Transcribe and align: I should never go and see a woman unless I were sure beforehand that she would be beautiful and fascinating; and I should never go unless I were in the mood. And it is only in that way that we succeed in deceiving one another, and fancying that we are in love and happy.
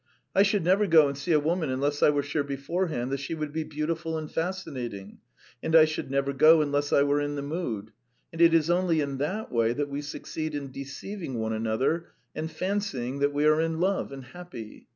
I 0.33 0.41
should 0.41 0.63
never 0.63 0.87
go 0.87 1.07
and 1.07 1.15
see 1.15 1.31
a 1.31 1.39
woman 1.39 1.69
unless 1.69 2.01
I 2.01 2.09
were 2.09 2.23
sure 2.23 2.43
beforehand 2.43 3.11
that 3.11 3.19
she 3.19 3.35
would 3.35 3.53
be 3.53 3.63
beautiful 3.63 4.17
and 4.17 4.31
fascinating; 4.31 5.19
and 5.61 5.75
I 5.75 5.85
should 5.85 6.09
never 6.09 6.33
go 6.33 6.59
unless 6.63 6.91
I 6.91 7.03
were 7.03 7.21
in 7.21 7.35
the 7.35 7.43
mood. 7.43 7.91
And 8.33 8.41
it 8.41 8.51
is 8.55 8.71
only 8.71 8.99
in 8.99 9.19
that 9.19 9.51
way 9.51 9.73
that 9.73 9.89
we 9.89 10.01
succeed 10.01 10.55
in 10.55 10.71
deceiving 10.71 11.37
one 11.37 11.53
another, 11.53 12.07
and 12.33 12.49
fancying 12.49 13.19
that 13.19 13.31
we 13.31 13.45
are 13.45 13.61
in 13.61 13.79
love 13.79 14.11
and 14.11 14.25
happy. 14.25 14.87